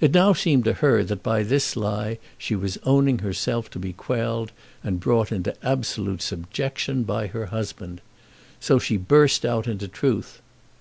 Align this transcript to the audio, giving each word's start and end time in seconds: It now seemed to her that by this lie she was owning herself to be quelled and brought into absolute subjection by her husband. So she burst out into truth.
It 0.00 0.14
now 0.14 0.32
seemed 0.32 0.64
to 0.66 0.74
her 0.74 1.02
that 1.02 1.24
by 1.24 1.42
this 1.42 1.74
lie 1.74 2.18
she 2.38 2.54
was 2.54 2.78
owning 2.84 3.18
herself 3.18 3.68
to 3.70 3.80
be 3.80 3.92
quelled 3.92 4.52
and 4.84 5.00
brought 5.00 5.32
into 5.32 5.52
absolute 5.66 6.22
subjection 6.22 7.02
by 7.02 7.26
her 7.26 7.46
husband. 7.46 8.00
So 8.60 8.78
she 8.78 8.96
burst 8.96 9.44
out 9.44 9.66
into 9.66 9.88
truth. 9.88 10.40